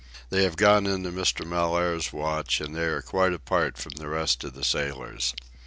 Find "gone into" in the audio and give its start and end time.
0.55-1.11